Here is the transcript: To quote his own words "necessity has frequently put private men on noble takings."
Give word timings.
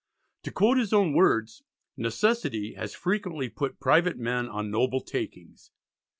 To 0.41 0.51
quote 0.51 0.79
his 0.79 0.93
own 0.93 1.13
words 1.13 1.61
"necessity 1.95 2.73
has 2.73 2.95
frequently 2.95 3.49
put 3.49 3.79
private 3.79 4.17
men 4.17 4.49
on 4.49 4.71
noble 4.71 5.01
takings." 5.01 5.69